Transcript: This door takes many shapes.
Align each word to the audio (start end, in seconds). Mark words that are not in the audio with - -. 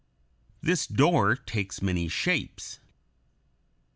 This 0.63 0.87
door 0.87 1.35
takes 1.35 1.79
many 1.83 2.07
shapes. 2.07 2.79